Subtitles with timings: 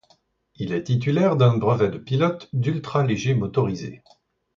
[0.55, 4.01] Il est titulaire d'un brevet de pilote d'ultra-léger motorisé.